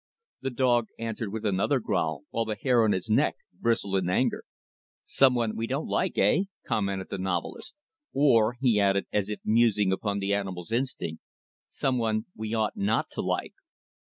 The 0.41 0.49
dog 0.49 0.87
answered 0.97 1.31
with 1.31 1.45
another 1.45 1.79
growl, 1.79 2.23
while 2.31 2.45
the 2.45 2.55
hair 2.55 2.83
on 2.83 2.91
his 2.91 3.07
neck 3.07 3.35
bristled 3.59 3.97
in 3.97 4.09
anger. 4.09 4.45
"Some 5.05 5.35
one 5.35 5.55
we 5.55 5.67
don't 5.67 5.85
like, 5.87 6.13
heh!" 6.15 6.45
commented 6.65 7.09
the 7.11 7.19
novelist. 7.19 7.75
"Or" 8.11 8.55
he 8.59 8.79
added 8.79 9.05
as 9.13 9.29
if 9.29 9.41
musing 9.45 9.91
upon 9.91 10.17
the 10.17 10.33
animal's 10.33 10.71
instinct 10.71 11.21
"some 11.69 11.99
one 11.99 12.25
we 12.35 12.51
ought 12.51 12.75
not 12.75 13.11
to 13.11 13.21
like." 13.21 13.53